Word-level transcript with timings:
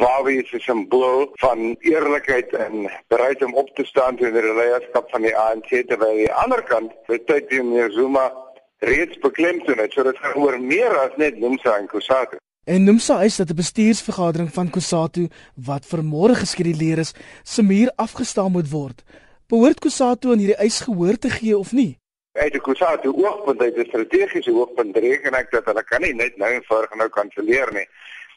Wawie 0.00 0.42
is 0.42 0.52
'n 0.52 0.60
simbool 0.60 1.28
van 1.32 1.76
eerlikheid 1.78 2.52
en 2.52 2.90
bereid 3.08 3.44
om 3.44 3.54
op 3.54 3.68
te 3.74 3.84
staan 3.84 4.16
teen 4.16 4.32
die 4.32 4.54
leierskap 4.60 5.10
van 5.10 5.22
die 5.22 5.36
ANC 5.36 5.68
terwyl 5.68 6.08
aan 6.08 6.16
die 6.16 6.32
ander 6.32 6.62
kant 6.62 6.92
die 7.06 7.24
tyd 7.24 7.48
teen 7.48 7.68
meneer 7.68 7.90
Zuma 7.90 8.32
reeds 8.78 9.18
beklemtoon 9.18 9.78
het. 9.78 9.92
So 9.92 10.02
dit 10.02 10.16
gaan 10.16 10.42
oor 10.42 10.60
meer 10.60 10.96
as 10.98 11.16
net 11.16 11.38
Nomsa 11.38 11.76
en 11.76 11.86
Kusatu. 11.86 12.36
En 12.64 12.84
Nomsa 12.84 13.18
eis 13.20 13.36
dat 13.36 13.50
'n 13.50 13.60
bestuursvergadering 13.62 14.52
van 14.52 14.70
Kusatu 14.70 15.28
wat 15.54 15.84
vir 15.86 16.02
môre 16.04 16.34
geskeduleer 16.34 16.98
is, 16.98 17.12
se 17.42 17.62
muur 17.62 17.92
afgestaan 17.96 18.52
moet 18.52 18.70
word. 18.70 19.02
Behoort 19.46 19.80
Kusatu 19.80 20.30
aan 20.30 20.38
hierdie 20.38 20.62
eis 20.66 20.80
gehoor 20.80 21.18
te 21.18 21.30
gee 21.30 21.58
of 21.58 21.72
nie? 21.72 21.98
Uit 22.32 22.52
die 22.52 22.60
Kusatu 22.60 23.08
oogpunt 23.08 23.60
uit 23.60 23.76
'n 23.76 23.84
strategiese 23.84 24.52
oogpunt 24.52 24.96
reken 24.96 25.34
ek 25.34 25.50
dat 25.50 25.64
hulle 25.64 25.84
kan 25.84 26.00
nie 26.00 26.14
net 26.14 26.36
nou 26.36 26.52
en 26.52 26.64
voor 26.64 26.88
nou 26.96 27.08
kanselleer 27.08 27.72
nie 27.72 27.88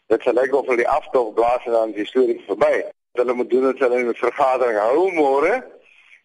dit 0.08 0.22
sal 0.22 0.34
lyk 0.34 0.56
of 0.56 0.66
hulle 0.66 0.84
die 0.84 0.90
aftog 0.90 1.34
blaas 1.34 1.66
en 1.66 1.72
dan 1.72 1.92
die 1.92 2.06
storie 2.06 2.42
verby. 2.48 2.84
Hulle 3.20 3.34
moet 3.34 3.50
doen 3.50 3.64
dat 3.64 3.80
hulle 3.80 4.04
'n 4.04 4.16
vergadering 4.16 4.80
hou 4.80 5.12
môre 5.14 5.64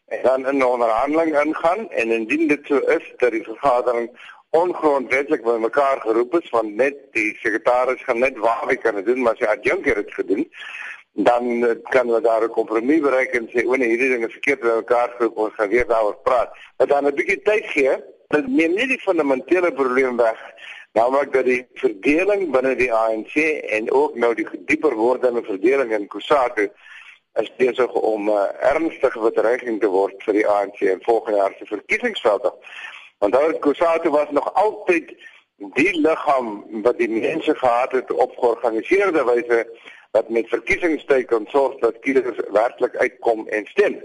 en 0.08 0.22
dan 0.22 0.46
in 0.46 0.58
'n 0.58 0.62
onderhandeling 0.62 1.40
ingaan 1.44 1.90
en 1.90 2.10
indien 2.10 2.48
dit 2.48 2.60
so 2.66 2.76
is 2.78 3.12
dat 3.16 3.30
die 3.30 3.42
vergadering 3.42 4.10
ongrondwettig 4.50 5.42
by 5.42 5.56
mekaar 5.60 6.00
geroep 6.00 6.34
is 6.40 6.48
van 6.48 6.74
net 6.74 6.96
die 7.12 7.36
sekretaris 7.40 8.02
gaan 8.02 8.18
net 8.18 8.36
waar 8.36 8.64
hy 8.68 8.76
kan 8.76 9.02
doen 9.04 9.22
maar 9.22 9.36
sy 9.36 9.44
adjunk 9.44 9.84
het 9.84 9.94
dit 9.94 10.14
gedoen 10.14 10.48
dan 11.12 11.64
eh, 11.64 11.74
kan 11.90 12.06
hulle 12.06 12.20
daar 12.20 12.42
'n 12.44 12.50
kompromie 12.50 13.00
bereik 13.00 13.34
en 13.34 13.48
sê 13.48 13.66
o 13.66 13.74
nee 13.74 13.88
hierdie 13.88 14.08
ding 14.08 14.24
is 14.26 14.32
verkeerd 14.32 14.60
by 14.60 14.74
mekaar 14.76 15.10
geroep 15.16 15.36
ons 15.36 15.54
gaan 15.54 15.68
weer 15.68 15.86
daaroor 15.86 16.16
praat. 16.16 16.50
Maar 16.76 16.86
dan 16.86 17.06
'n 17.06 17.14
bietjie 17.14 17.42
tyd 17.42 17.66
gee, 17.66 17.96
dit 18.28 18.46
neem 18.46 18.74
nie 18.74 18.86
die 18.86 19.00
fundamentele 19.00 19.72
probleem 19.72 20.16
weg 20.16 20.38
naamlik 20.92 21.32
dat 21.32 21.44
die 21.44 21.66
verdeling 21.74 22.50
binne 22.50 22.74
die 22.76 22.92
ANC 22.92 23.34
en 23.78 23.90
ook 23.92 24.14
nou 24.14 24.34
die 24.34 24.46
dieper 24.66 24.94
wordende 24.94 25.42
verdeling 25.42 25.92
in 25.92 26.06
Kusatu 26.06 26.68
is 27.40 27.50
besig 27.56 27.92
om 27.92 28.30
'n 28.30 28.34
uh, 28.34 28.70
ernstige 28.72 29.20
bedreiging 29.20 29.80
te 29.80 29.86
word 29.86 30.22
vir 30.26 30.34
die 30.34 30.46
ANC 30.46 30.80
in 30.80 31.02
volgende 31.02 31.38
jaar 31.38 31.54
se 31.58 31.66
verkiesingsveld. 31.66 32.52
Want 33.18 33.32
daar 33.32 33.52
Kusatu 33.58 34.10
was 34.10 34.30
nog 34.30 34.54
altyd 34.54 35.14
die 35.58 36.00
liggaam 36.00 36.64
wat 36.82 36.98
die 36.98 37.08
mense 37.08 37.54
gehad 37.54 37.92
het 37.92 38.12
op 38.12 38.36
georganiseerde 38.38 39.24
wyse 39.24 39.66
wat 40.10 40.28
met 40.28 40.48
verkiesingstyd 40.48 41.26
kon 41.26 41.46
sorg 41.48 41.78
dat 41.78 41.98
kiesers 41.98 42.40
werklik 42.50 42.96
uitkom 42.96 43.48
en 43.48 43.66
stem. 43.66 43.98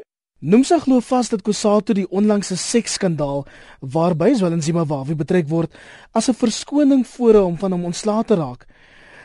Nomsa 0.44 0.76
glo 0.84 1.00
vas 1.00 1.30
dat 1.32 1.42
Kusato 1.42 1.94
die 1.96 2.04
onlangse 2.12 2.58
seksskandaal 2.60 3.46
waarby 3.94 4.34
Zwelin 4.36 4.62
Zimbabwe 4.62 5.16
betrek 5.16 5.46
word 5.48 5.72
as 6.12 6.28
'n 6.28 6.36
verskoning 6.36 7.08
voor 7.08 7.34
hom 7.34 7.56
van 7.58 7.72
hom 7.72 7.86
ontslae 7.86 8.24
te 8.24 8.36
raak. 8.36 8.66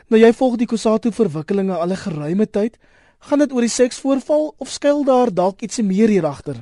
Nou 0.08 0.22
jy 0.22 0.32
volg 0.32 0.56
die 0.56 0.66
Kusato 0.66 1.10
verwikkelinge 1.10 1.74
al 1.74 1.90
'n 1.90 1.96
geruime 1.96 2.46
tyd. 2.46 2.78
Gaan 3.18 3.38
dit 3.38 3.52
oor 3.52 3.60
die 3.60 3.76
seksvoorval 3.80 4.54
of 4.58 4.68
skuil 4.68 5.04
daar 5.04 5.34
dalk 5.34 5.60
iets 5.60 5.80
meer 5.82 6.08
hier 6.08 6.26
agter? 6.26 6.54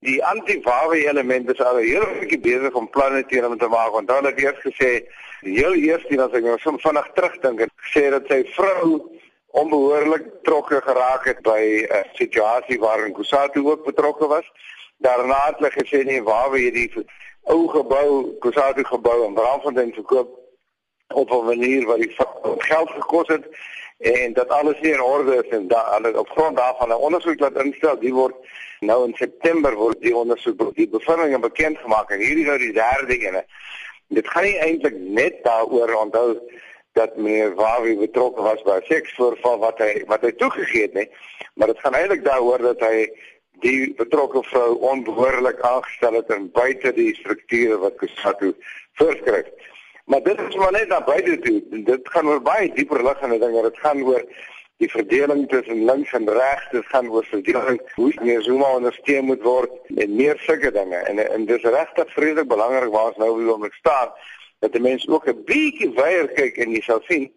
Die 0.00 0.24
anti-Wawe 0.24 1.06
element 1.08 1.50
is 1.50 1.60
al 1.60 1.76
hele 1.76 2.04
rukkie 2.04 2.40
besig 2.40 2.74
om 2.74 2.88
planne 2.90 3.26
teen 3.26 3.44
hom 3.44 3.58
te 3.58 3.68
maak. 3.68 4.06
Dan 4.06 4.24
het 4.24 4.40
hy 4.40 4.44
eers 4.44 4.60
gesê, 4.64 5.04
die 5.42 5.58
heel 5.58 5.74
eerste 5.74 6.08
ding 6.08 6.20
as 6.20 6.32
ek 6.32 6.44
nou 6.44 6.56
vinnig 6.58 7.10
terugdink, 7.14 7.60
het 7.60 7.72
gesê 7.76 8.10
dat 8.10 8.24
sy 8.26 8.44
vrou 8.56 9.10
onbehoorlik 9.50 10.24
betrokke 10.32 10.80
geraak 10.84 11.24
het 11.24 11.40
by 11.42 11.86
'n 11.88 12.04
situasie 12.12 12.78
waarin 12.78 13.12
Kusatu 13.12 13.60
ook 13.70 13.84
betrokke 13.84 14.26
was. 14.26 14.52
Daarna 14.96 15.46
het 15.46 15.58
hulle 15.58 15.70
gesê 15.70 16.04
nee, 16.04 16.22
waar 16.22 16.50
wie 16.50 16.62
hierdie 16.62 17.06
ou 17.42 17.68
gebou, 17.68 18.36
Kusatu 18.38 18.84
gebou 18.84 19.26
in 19.26 19.34
Brandfontein 19.34 19.92
verkoop 19.92 20.38
op 21.14 21.30
'n 21.30 21.44
manier 21.44 21.86
wat 21.86 21.96
die 21.96 22.14
geld 22.58 22.90
gekos 22.90 23.28
het 23.28 23.46
en 23.98 24.32
dat 24.32 24.48
alles 24.48 24.80
nie 24.80 24.92
in 24.92 25.02
orde 25.02 25.44
is 25.44 25.48
en 25.48 25.68
dat 25.68 25.86
hulle 25.90 26.18
op 26.18 26.28
grond 26.28 26.56
daarvan 26.56 26.88
'n 26.88 26.92
ondersoek 26.92 27.40
laat 27.40 27.62
instel. 27.62 27.98
Die 27.98 28.14
word 28.14 28.34
nou 28.80 29.06
in 29.06 29.14
September 29.14 29.74
word 29.74 30.00
die 30.00 30.16
ondersoek 30.16 30.74
die 30.74 30.88
bevindinge 30.88 31.38
bekend 31.38 31.78
gemaak 31.78 32.10
en 32.10 32.18
hierdie 32.18 32.46
nou 32.46 32.58
die 32.58 32.72
derde 32.72 33.18
ene. 33.18 33.44
Dit 34.08 34.28
gaan 34.28 34.44
nie 34.44 34.58
eintlik 34.58 34.94
net 34.98 35.34
daaroor 35.42 35.94
onthou 35.94 36.38
dat 36.98 37.16
meneer 37.16 37.54
Wawi 37.54 37.96
betrokke 37.96 38.42
was 38.42 38.62
by 38.66 38.78
'n 38.78 38.90
seksvoorval 38.92 39.58
wat 39.58 39.78
hy 39.78 40.04
wat 40.06 40.22
hy 40.26 40.32
toegegee 40.42 40.82
het, 40.82 40.94
nee. 40.94 41.10
Maar 41.54 41.70
dit 41.72 41.80
gaan 41.82 41.94
eintlik 41.94 42.24
daaroor 42.24 42.62
dat 42.70 42.80
hy 42.80 43.08
die 43.66 43.94
betrokke 43.98 44.42
vrou 44.50 44.78
onbehoorlik 44.92 45.60
aangestel 45.60 46.18
het 46.20 46.30
en 46.34 46.50
buite 46.52 46.92
die 46.92 47.14
strukture 47.14 47.78
wat 47.78 47.96
Kusatu 47.96 48.54
voorskryf. 48.98 49.48
Maar 50.04 50.22
dit 50.22 50.38
is 50.48 50.56
maar 50.56 50.72
net 50.72 50.88
na 50.88 51.00
buite 51.04 51.38
toe. 51.38 51.62
Dit 51.84 52.08
gaan 52.08 52.28
oor 52.28 52.40
baie 52.42 52.70
dieper 52.74 53.02
liggende 53.04 53.38
dinge. 53.38 53.62
Dit 53.62 53.78
gaan 53.78 54.02
oor 54.02 54.22
die 54.78 54.90
verdeling 54.90 55.48
tussen 55.48 55.84
links 55.84 56.12
en 56.12 56.30
regs, 56.30 56.68
dit 56.70 56.86
gaan 56.86 57.10
oor 57.10 57.24
verdeling 57.24 57.80
hoe 57.94 58.12
meer 58.22 58.42
Zuma 58.42 58.74
ondersteun 58.78 59.24
moet 59.24 59.42
word 59.42 59.70
en 59.96 60.16
meer 60.16 60.38
sulke 60.46 60.70
dinge. 60.70 60.96
En 60.96 61.18
en 61.28 61.46
dis 61.46 61.62
regtig 61.62 62.12
vreeslik 62.14 62.48
belangrik 62.48 62.92
waar 62.94 63.10
ons 63.12 63.22
nou 63.24 63.32
wil 63.44 63.58
moet 63.58 63.80
staan 63.82 64.14
dat 64.58 64.72
die 64.72 64.80
mense 64.80 65.08
ook 65.10 65.28
'n 65.28 65.44
bietjie 65.44 65.92
weier 65.94 66.28
kyk 66.28 66.56
en 66.56 66.70
jy 66.70 66.80
sal 66.80 67.00
sien 67.06 67.30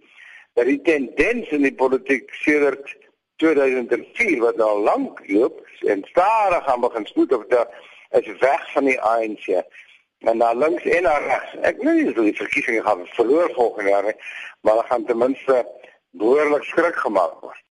dat 0.54 0.66
die 0.66 0.82
tendens 0.82 1.50
in 1.50 1.62
die 1.62 1.76
politiek 1.76 2.34
sedert 2.34 2.96
2004 3.36 4.40
wat 4.40 4.58
nou 4.58 4.80
lank 4.80 5.22
loop 5.28 5.68
en 5.88 6.04
stadig 6.04 6.64
gaan 6.64 6.82
begin 6.82 7.06
spoed 7.06 7.34
op 7.34 7.50
dat 7.50 7.70
is 8.10 8.38
weg 8.40 8.72
van 8.72 8.86
die 8.86 9.02
ANC 9.02 9.64
en 10.22 10.38
na 10.38 10.52
links 10.54 10.84
en 10.84 11.04
na 11.04 11.18
regs. 11.18 11.54
Ek 11.66 11.80
weet 11.82 11.98
nie 11.98 12.10
of 12.10 12.20
die 12.20 12.36
verkiesings 12.38 12.86
gaan 12.86 13.08
verloor 13.16 13.50
volgende 13.56 13.90
jaar 13.90 14.10
nie, 14.10 14.18
maar 14.62 14.78
hulle 14.78 14.88
gaan 14.90 15.06
ten 15.06 15.18
minste 15.18 15.62
behoorlik 16.22 16.68
skrik 16.70 17.00
gemaak 17.06 17.40
word. 17.42 17.62